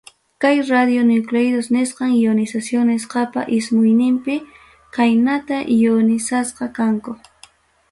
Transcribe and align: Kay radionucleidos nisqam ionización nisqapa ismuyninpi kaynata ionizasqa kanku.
Kay 0.41 0.57
radionucleidos 0.71 1.67
nisqam 1.75 2.11
ionización 2.23 2.85
nisqapa 2.91 3.41
ismuyninpi 3.57 4.35
kaynata 4.95 5.57
ionizasqa 5.77 6.65
kanku. 6.77 7.11